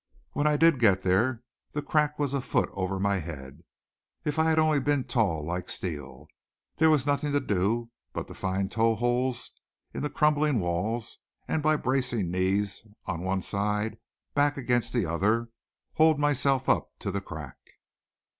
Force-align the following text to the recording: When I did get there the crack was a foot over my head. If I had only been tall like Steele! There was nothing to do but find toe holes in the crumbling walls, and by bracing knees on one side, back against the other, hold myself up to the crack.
When 0.31 0.47
I 0.47 0.57
did 0.57 0.79
get 0.79 1.03
there 1.03 1.43
the 1.73 1.83
crack 1.83 2.17
was 2.17 2.33
a 2.33 2.41
foot 2.41 2.71
over 2.73 2.99
my 2.99 3.17
head. 3.19 3.61
If 4.25 4.39
I 4.39 4.45
had 4.49 4.57
only 4.57 4.79
been 4.79 5.03
tall 5.03 5.45
like 5.45 5.69
Steele! 5.69 6.25
There 6.77 6.89
was 6.89 7.05
nothing 7.05 7.33
to 7.33 7.39
do 7.39 7.91
but 8.11 8.25
find 8.35 8.71
toe 8.71 8.95
holes 8.95 9.51
in 9.93 10.01
the 10.01 10.09
crumbling 10.09 10.59
walls, 10.59 11.19
and 11.47 11.61
by 11.61 11.75
bracing 11.75 12.31
knees 12.31 12.81
on 13.05 13.21
one 13.21 13.43
side, 13.43 13.99
back 14.33 14.57
against 14.57 14.91
the 14.91 15.05
other, 15.05 15.49
hold 15.93 16.17
myself 16.17 16.67
up 16.67 16.89
to 16.97 17.11
the 17.11 17.21
crack. 17.21 17.59